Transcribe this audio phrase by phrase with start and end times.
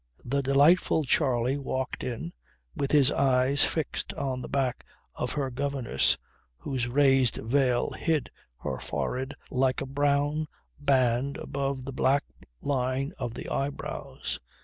[0.25, 2.33] The delightful Charley walked in,
[2.75, 6.17] with his eyes fixed on the back of her governess
[6.57, 8.31] whose raised veil hid
[8.63, 10.47] her forehead like a brown
[10.79, 12.23] band above the black
[12.63, 14.39] line of the eyebrows.